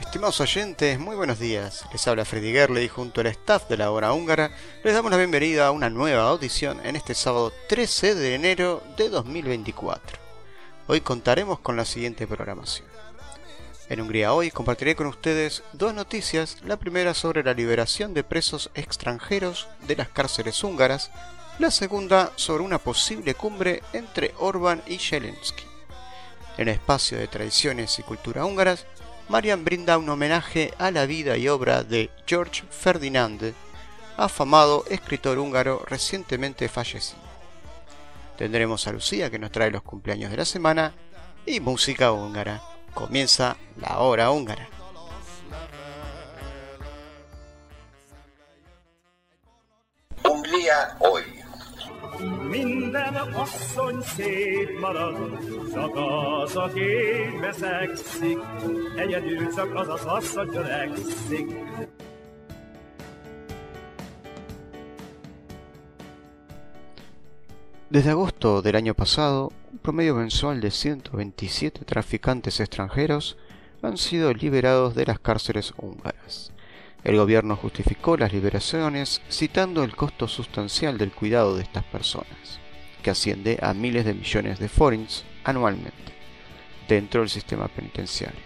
[0.00, 1.86] Estimados oyentes, muy buenos días.
[1.92, 4.50] Les habla Freddy Gerley junto al staff de la hora húngara.
[4.84, 9.08] Les damos la bienvenida a una nueva audición en este sábado 13 de enero de
[9.08, 10.19] 2024.
[10.92, 12.88] Hoy contaremos con la siguiente programación.
[13.88, 18.72] En Hungría hoy compartiré con ustedes dos noticias, la primera sobre la liberación de presos
[18.74, 21.12] extranjeros de las cárceles húngaras,
[21.60, 25.62] la segunda sobre una posible cumbre entre Orbán y Zelensky.
[26.58, 28.84] En el espacio de tradiciones y cultura húngaras,
[29.28, 33.54] Marian brinda un homenaje a la vida y obra de George Ferdinand,
[34.16, 37.29] afamado escritor húngaro recientemente fallecido.
[38.40, 40.94] Tendremos a Lucía que nos trae los cumpleaños de la semana
[41.44, 42.62] y música húngara.
[42.94, 44.66] Comienza la hora húngara.
[50.24, 51.22] Hungría hoy.
[52.48, 55.38] Minden asszony szép marad,
[55.74, 56.92] csak az, aki
[57.40, 58.38] beszegszik,
[58.96, 61.46] egyedül csak az az asszony öregszik.
[67.90, 73.36] Desde agosto del año pasado, un promedio mensual de 127 traficantes extranjeros
[73.82, 76.52] han sido liberados de las cárceles húngaras.
[77.02, 82.60] El gobierno justificó las liberaciones citando el costo sustancial del cuidado de estas personas,
[83.02, 86.14] que asciende a miles de millones de forints anualmente,
[86.86, 88.38] dentro del sistema penitenciario.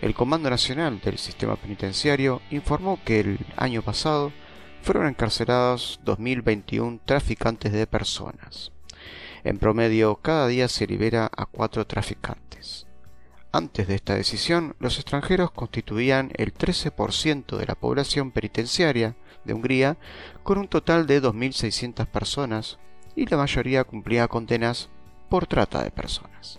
[0.00, 4.30] El Comando Nacional del Sistema Penitenciario informó que el año pasado
[4.82, 8.72] fueron encarcelados 2021 traficantes de personas.
[9.44, 12.86] En promedio, cada día se libera a cuatro traficantes.
[13.52, 19.96] Antes de esta decisión, los extranjeros constituían el 13% de la población penitenciaria de Hungría,
[20.42, 22.78] con un total de 2.600 personas,
[23.14, 24.90] y la mayoría cumplía condenas
[25.28, 26.58] por trata de personas.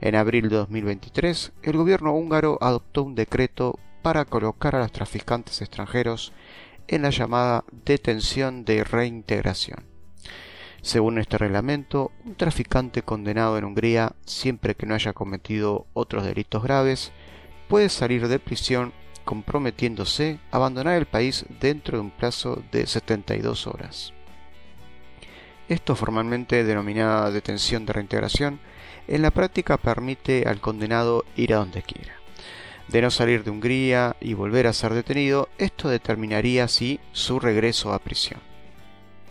[0.00, 5.60] En abril de 2023, el gobierno húngaro adoptó un decreto para colocar a los traficantes
[5.60, 6.32] extranjeros
[6.88, 9.86] en la llamada detención de reintegración.
[10.82, 16.62] Según este reglamento, un traficante condenado en Hungría, siempre que no haya cometido otros delitos
[16.62, 17.12] graves,
[17.68, 18.92] puede salir de prisión
[19.24, 24.14] comprometiéndose a abandonar el país dentro de un plazo de 72 horas.
[25.68, 28.60] Esto formalmente denominada detención de reintegración,
[29.06, 32.17] en la práctica permite al condenado ir a donde quiera
[32.88, 37.92] de no salir de Hungría y volver a ser detenido, esto determinaría así su regreso
[37.92, 38.40] a prisión.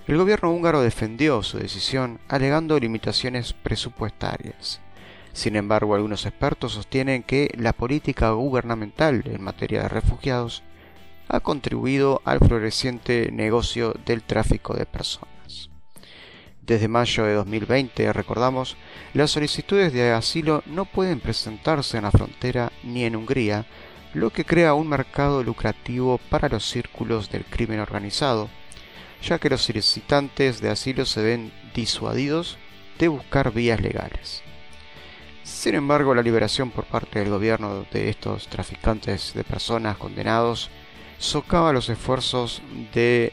[0.08, 4.80] El gobierno húngaro defendió su decisión alegando limitaciones presupuestarias.
[5.34, 10.64] Sin embargo, algunos expertos sostienen que la política gubernamental en materia de refugiados
[11.28, 15.37] ha contribuido al floreciente negocio del tráfico de personas.
[16.68, 18.76] Desde mayo de 2020, recordamos,
[19.14, 23.66] las solicitudes de asilo no pueden presentarse en la frontera ni en Hungría,
[24.14, 28.50] lo que crea un mercado lucrativo para los círculos del crimen organizado,
[29.24, 32.58] ya que los solicitantes de asilo se ven disuadidos
[33.00, 34.44] de buscar vías legales.
[35.44, 40.70] Sin embargo, la liberación por parte del gobierno de estos traficantes de personas condenados
[41.18, 42.62] socava los esfuerzos
[42.94, 43.32] de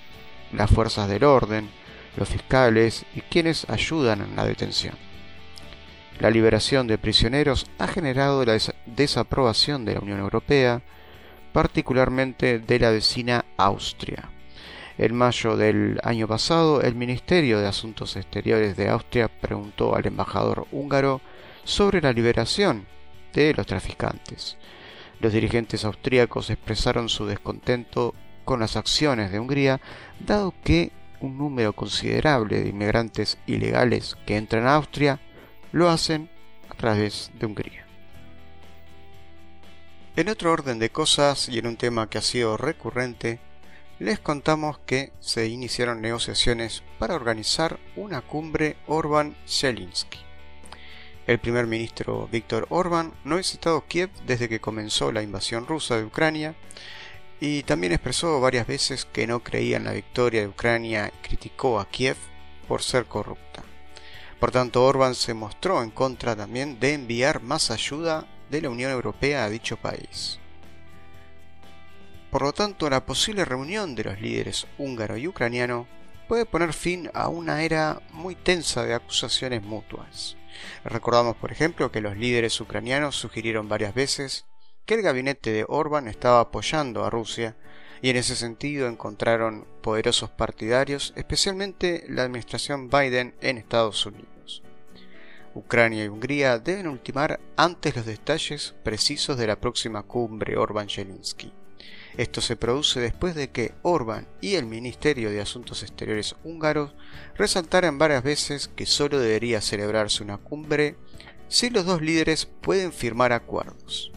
[0.53, 1.69] las fuerzas del orden,
[2.17, 4.95] los fiscales y quienes ayudan en la detención.
[6.21, 8.57] La liberación de prisioneros ha generado la
[8.87, 10.83] desaprobación de la Unión Europea,
[11.53, 14.31] particularmente de la vecina Austria.
[14.97, 20.69] En mayo del año pasado, el Ministerio de Asuntos Exteriores de Austria preguntó al embajador
[20.71, 21.21] húngaro
[21.65, 22.87] sobre la liberación
[23.33, 24.57] de los traficantes.
[25.19, 28.15] Los dirigentes austríacos expresaron su descontento
[28.45, 29.81] con las acciones de Hungría,
[30.21, 30.93] dado que
[31.25, 35.21] un número considerable de inmigrantes ilegales que entran a Austria
[35.73, 36.31] lo hacen
[36.69, 37.87] a través de Hungría.
[40.17, 43.41] En otro orden de cosas y en un tema que ha sido recurrente,
[43.99, 50.19] les contamos que se iniciaron negociaciones para organizar una cumbre Orban-Zelensky.
[51.27, 55.97] El primer ministro Víctor Orbán no ha visitado Kiev desde que comenzó la invasión rusa
[55.97, 56.55] de Ucrania
[57.41, 61.81] y también expresó varias veces que no creía en la victoria de Ucrania y criticó
[61.81, 62.17] a Kiev
[62.69, 63.63] por ser corrupta.
[64.41, 68.91] Por tanto, Orbán se mostró en contra también de enviar más ayuda de la Unión
[68.91, 70.39] Europea a dicho país.
[72.31, 75.87] Por lo tanto, la posible reunión de los líderes húngaro y ucraniano
[76.29, 80.37] puede poner fin a una era muy tensa de acusaciones mutuas.
[80.85, 84.47] Recordamos, por ejemplo, que los líderes ucranianos sugirieron varias veces
[84.87, 87.57] que el gabinete de Orbán estaba apoyando a Rusia
[88.03, 94.63] y en ese sentido encontraron poderosos partidarios, especialmente la administración Biden en Estados Unidos.
[95.55, 101.53] Ucrania y Hungría deben ultimar antes los detalles precisos de la próxima cumbre Orbán-Zelensky.
[102.17, 106.95] Esto se produce después de que Orbán y el Ministerio de Asuntos Exteriores húngaros
[107.37, 110.97] resaltaran varias veces que solo debería celebrarse una cumbre
[111.49, 114.14] si los dos líderes pueden firmar acuerdos.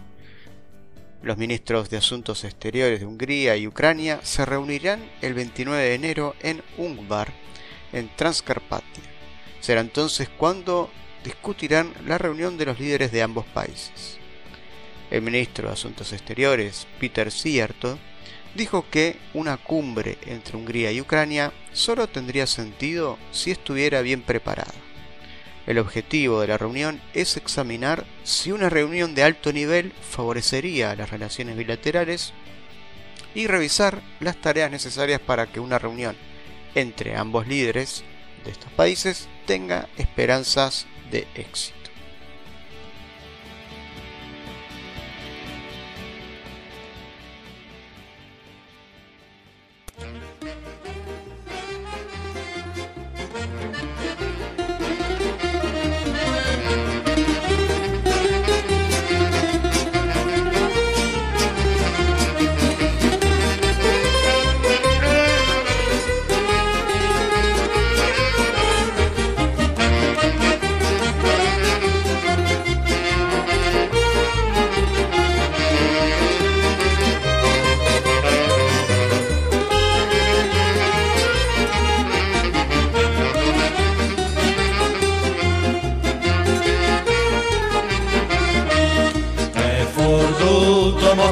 [1.27, 6.35] Los ministros de Asuntos Exteriores de Hungría y Ucrania se reunirán el 29 de enero
[6.41, 7.33] en Ungvar,
[7.91, 9.03] en Transcarpatia.
[9.59, 10.89] Será entonces cuando
[11.25, 14.19] discutirán la reunión de los líderes de ambos países.
[15.11, 17.99] El ministro de Asuntos Exteriores, Peter Sierto,
[18.55, 24.86] dijo que una cumbre entre Hungría y Ucrania solo tendría sentido si estuviera bien preparada.
[25.67, 31.09] El objetivo de la reunión es examinar si una reunión de alto nivel favorecería las
[31.09, 32.33] relaciones bilaterales
[33.35, 36.15] y revisar las tareas necesarias para que una reunión
[36.73, 38.05] entre ambos líderes
[38.45, 41.76] de estos países tenga esperanzas de éxito.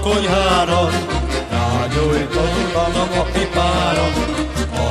[0.06, 0.90] Konyhára,
[1.52, 4.08] rágyújtottam a pipára,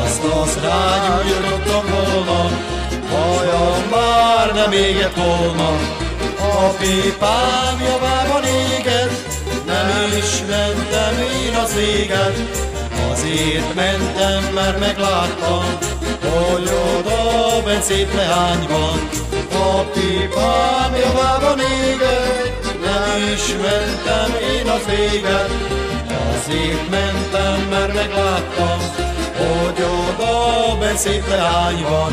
[0.03, 2.49] azt azt rágyújtottam volna,
[3.11, 5.69] vajon már nem égett volna.
[6.38, 9.26] A pipám javában égett,
[9.67, 12.37] nem is mentem én az éget,
[13.12, 15.65] azért mentem, mert megláttam,
[16.20, 19.09] hogy oda bent szép leányban,
[19.53, 22.63] a pipám javában égett,
[22.94, 25.50] nem ismertem én az éget,
[26.35, 28.79] azért mentem, mert megláttam,
[29.37, 31.25] hogy oda bent szép
[31.88, 32.12] van.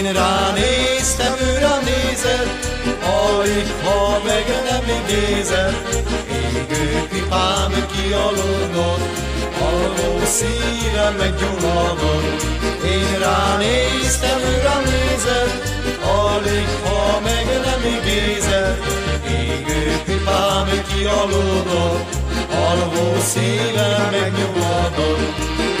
[0.00, 2.66] Én ránéztem, ő rám nézett,
[3.04, 5.94] alig ha meg nem igézett,
[6.32, 9.08] égő pipám kialudott,
[9.60, 12.42] alvó szívem meggyulladott.
[12.84, 15.62] Én ránéztem, ő rám nézett,
[16.02, 18.84] alig ha meg nem igézett,
[19.28, 22.16] égő pipám kialudott,
[22.54, 25.79] alvó szívem megnyugodott.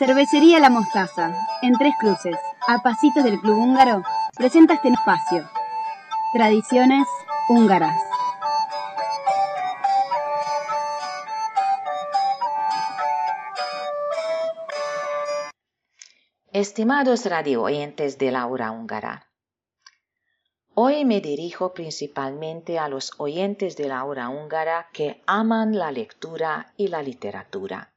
[0.00, 1.30] Cervecería La Mostaza,
[1.60, 4.02] en Tres Cruces, a pasitos del Club Húngaro,
[4.34, 5.46] presenta este espacio.
[6.32, 7.06] Tradiciones
[7.50, 8.00] húngaras.
[16.50, 19.26] Estimados radio oyentes de la hora húngara,
[20.72, 26.72] hoy me dirijo principalmente a los oyentes de la hora húngara que aman la lectura
[26.78, 27.92] y la literatura.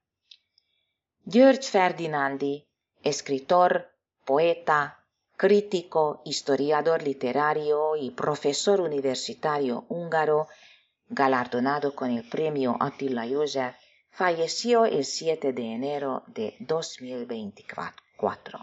[1.25, 2.67] George Ferdinandi,
[3.01, 3.89] escritor,
[4.25, 5.05] poeta,
[5.37, 10.49] crítico, historiador literario y profesor universitario húngaro,
[11.07, 13.73] galardonado con el premio Attila József,
[14.11, 18.59] falleció el 7 de enero de 2024.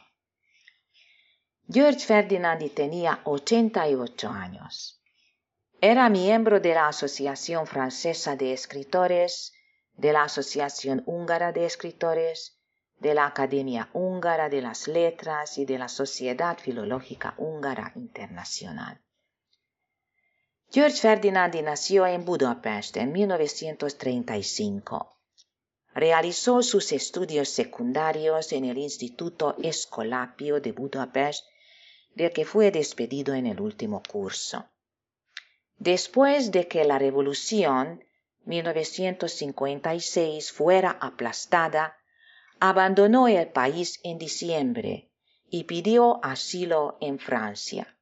[1.66, 5.00] George Ferdinand tenía 88 años.
[5.80, 9.54] Era miembro de la Asociación Francesa de Escritores,
[10.00, 12.58] de la Asociación Húngara de Escritores,
[13.00, 18.98] de la Academia Húngara de las Letras y de la Sociedad Filológica Húngara Internacional.
[20.70, 25.18] George Ferdinand nació en Budapest en 1935.
[25.92, 31.44] Realizó sus estudios secundarios en el Instituto Escolapio de Budapest,
[32.14, 34.64] del que fue despedido en el último curso.
[35.76, 38.02] Después de que la revolución
[38.50, 41.96] 1956 fuera aplastada,
[42.58, 45.08] abandonó el país en diciembre
[45.48, 47.96] y pidió asilo en Francia.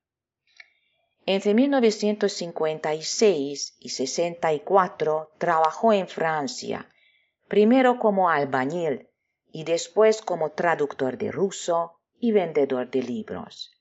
[1.26, 6.88] Entre 1956 y 64 trabajó en Francia,
[7.46, 9.08] primero como albañil
[9.52, 13.74] y después como traductor de ruso y vendedor de libros.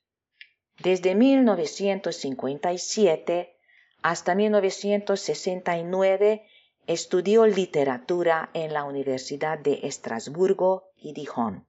[0.78, 3.54] Desde 1957
[4.02, 6.46] hasta 1969
[6.88, 11.68] estudió literatura en la Universidad de Estrasburgo y Dijon.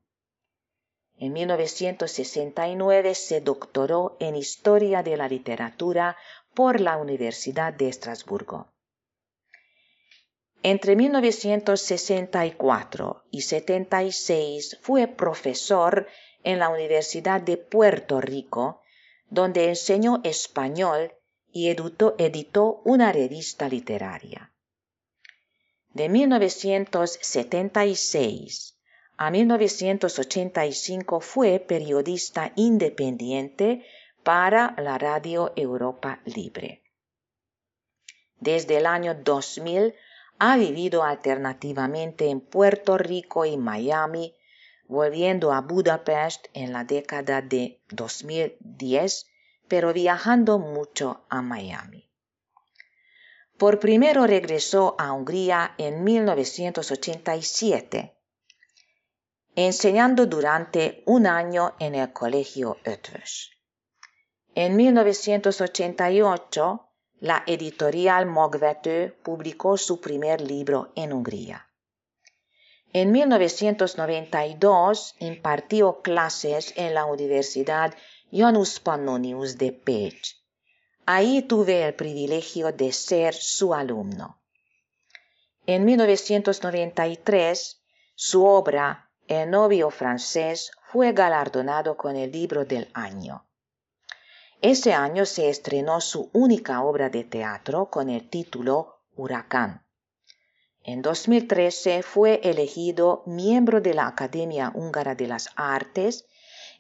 [1.18, 6.16] En 1969 se doctoró en Historia de la Literatura
[6.54, 8.72] por la Universidad de Estrasburgo.
[10.64, 16.08] Entre 1964 y 76 fue profesor
[16.46, 18.82] en la Universidad de Puerto Rico,
[19.30, 21.12] donde enseñó español
[21.52, 24.54] y editó, editó una revista literaria.
[25.94, 28.78] De 1976
[29.18, 33.84] a 1985 fue periodista independiente
[34.24, 36.84] para la Radio Europa Libre.
[38.40, 39.96] Desde el año 2000
[40.38, 44.36] ha vivido alternativamente en Puerto Rico y Miami,
[44.88, 49.28] volviendo a Budapest en la década de 2010,
[49.68, 52.09] pero viajando mucho a Miami.
[53.60, 58.16] Por primero regresó a Hungría en 1987
[59.56, 63.50] enseñando durante un año en el colegio Ötvös.
[64.56, 66.86] En 1988,
[67.20, 71.68] la editorial Mogvető publicó su primer libro en Hungría.
[72.94, 77.94] En 1992 impartió clases en la Universidad
[78.32, 80.39] Janus Pannonius de Pécs.
[81.12, 84.40] Ahí tuve el privilegio de ser su alumno.
[85.66, 87.82] En 1993,
[88.14, 93.44] su obra el novio francés fue galardonado con el libro del año.
[94.62, 99.84] Ese año se estrenó su única obra de teatro con el título Huracán.
[100.84, 106.28] En 2013 fue elegido miembro de la Academia Húngara de las Artes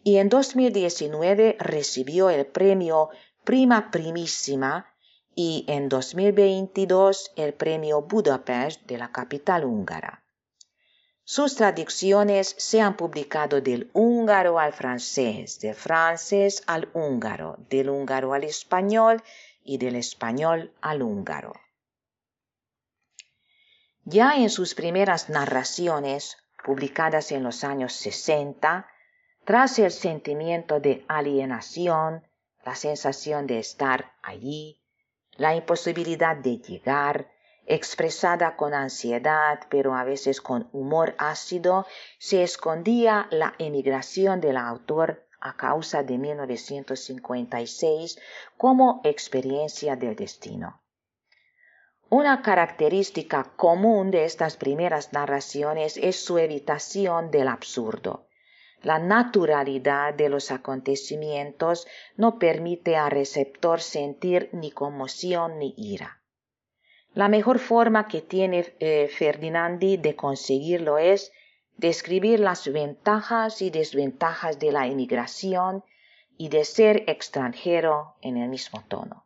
[0.03, 3.09] y en 2019 recibió el premio
[3.43, 4.93] Prima Primísima
[5.33, 10.23] y en 2022 el premio Budapest de la capital húngara.
[11.23, 18.33] Sus traducciones se han publicado del húngaro al francés, del francés al húngaro, del húngaro
[18.33, 19.21] al español
[19.63, 21.53] y del español al húngaro.
[24.05, 28.87] Ya en sus primeras narraciones, publicadas en los años 60,
[29.45, 32.27] tras el sentimiento de alienación,
[32.69, 34.79] la sensación de estar allí,
[35.37, 37.31] la imposibilidad de llegar,
[37.65, 41.87] expresada con ansiedad, pero a veces con humor ácido,
[42.19, 48.19] se escondía la emigración del autor a causa de 1956
[48.55, 50.83] como experiencia del destino.
[52.07, 58.28] Una característica común de estas primeras narraciones es su evitación del absurdo.
[58.81, 66.21] La naturalidad de los acontecimientos no permite al receptor sentir ni conmoción ni ira.
[67.13, 71.31] La mejor forma que tiene eh, Ferdinandi de conseguirlo es
[71.75, 75.83] describir las ventajas y desventajas de la emigración
[76.37, 79.25] y de ser extranjero en el mismo tono.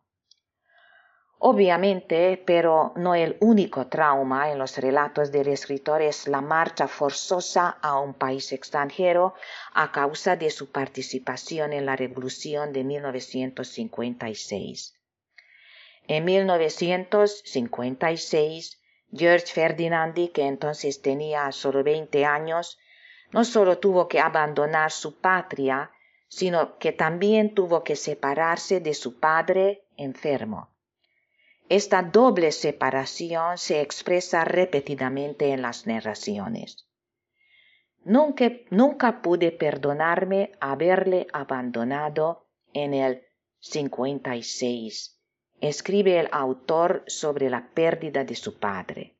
[1.45, 7.79] Obviamente, pero no el único trauma en los relatos del escritor es la marcha forzosa
[7.81, 9.33] a un país extranjero
[9.73, 14.97] a causa de su participación en la Revolución de 1956.
[16.07, 18.81] En 1956,
[19.11, 22.79] George Ferdinandi, que entonces tenía solo 20 años,
[23.33, 25.91] no solo tuvo que abandonar su patria,
[26.29, 30.72] sino que también tuvo que separarse de su padre enfermo.
[31.73, 36.87] Esta doble separación se expresa repetidamente en las narraciones.
[38.05, 43.23] Nunca, nunca pude perdonarme haberle abandonado en el
[43.57, 45.19] 56,
[45.61, 49.15] escribe el autor sobre la pérdida de su padre.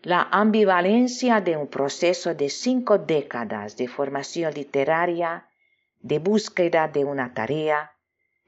[0.00, 5.50] La ambivalencia de un proceso de cinco décadas de formación literaria,
[6.00, 7.92] de búsqueda de una tarea,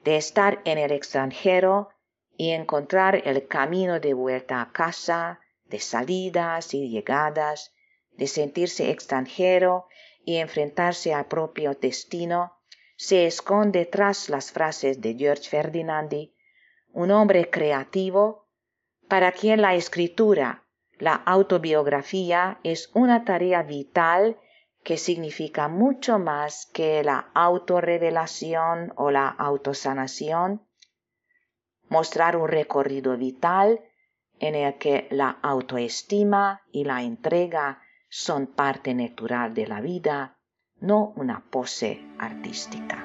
[0.05, 1.91] de estar en el extranjero
[2.37, 7.73] y encontrar el camino de vuelta a casa, de salidas y llegadas,
[8.13, 9.89] de sentirse extranjero
[10.25, 12.55] y enfrentarse al propio destino,
[12.97, 16.35] se esconde tras las frases de George Ferdinandi,
[16.93, 18.47] un hombre creativo,
[19.09, 20.65] para quien la escritura,
[20.99, 24.39] la autobiografía, es una tarea vital
[24.85, 30.64] que significa mucho más que la autorrevelación o la autosanación,
[31.89, 33.81] mostrar un recorrido vital
[34.41, 40.39] en el que la autoestima y la entrega son parte natural de la vida,
[40.81, 43.05] no una pose artística.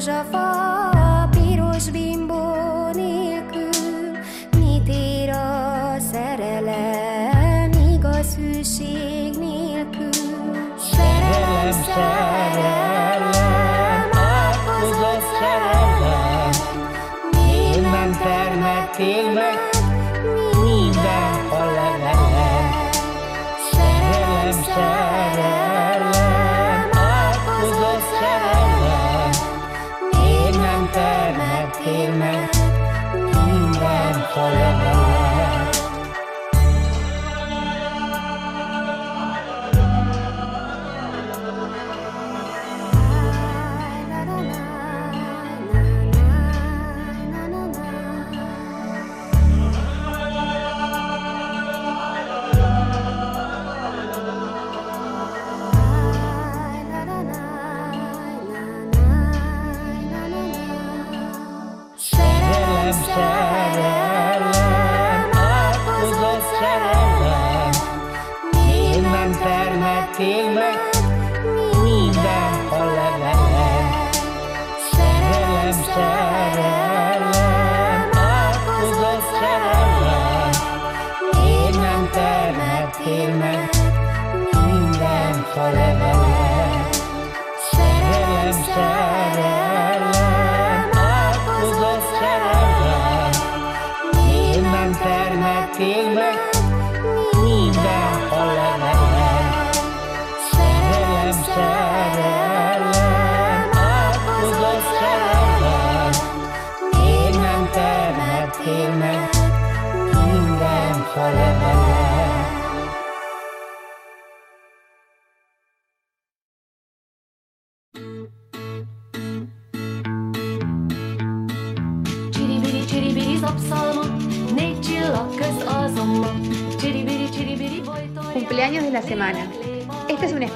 [0.00, 0.69] A rózsafa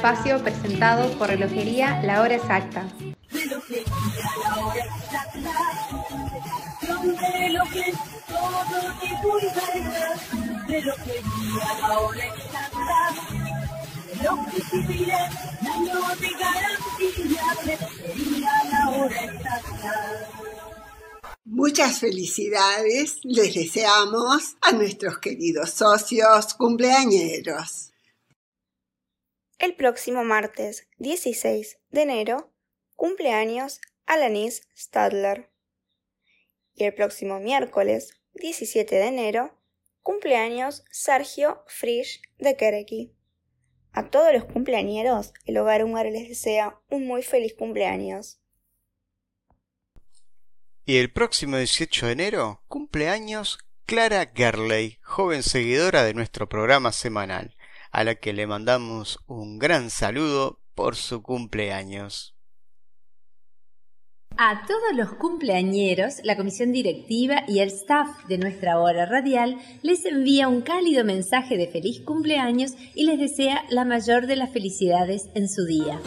[0.05, 2.87] espacio presentado por Relojería La Hora Exacta.
[21.47, 27.94] Muchas felicidades les deseamos a nuestros queridos socios cumpleañeros.
[29.65, 32.53] El próximo martes 16 de enero,
[32.97, 35.49] cumpleaños Alanis Stadler.
[36.75, 39.59] Y el próximo miércoles 17 de enero,
[40.03, 43.15] cumpleaños Sergio Frisch de Kereki.
[43.93, 48.43] A todos los cumpleañeros, el Hogar Húngaro les desea un muy feliz cumpleaños.
[50.85, 57.57] Y el próximo 18 de enero, cumpleaños Clara Gerley, joven seguidora de nuestro programa semanal,
[57.95, 62.35] a la que le mandamos un gran saludo por su cumpleaños.
[64.37, 70.05] A todos los cumpleañeros, la comisión directiva y el staff de nuestra hora radial les
[70.07, 75.31] envía un cálido mensaje de feliz cumpleaños y les desea la mayor de las felicidades
[75.37, 76.01] en su día.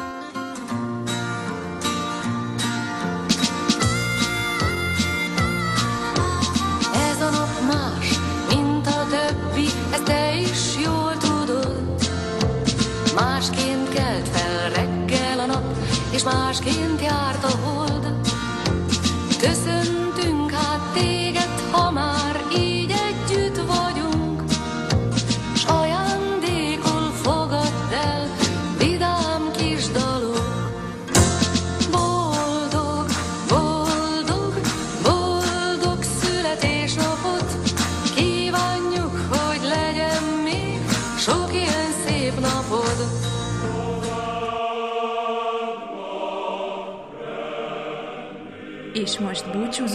[16.27, 16.96] smash in